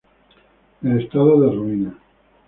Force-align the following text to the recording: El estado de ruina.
El 0.81 0.99
estado 1.01 1.41
de 1.41 1.51
ruina. 1.55 1.95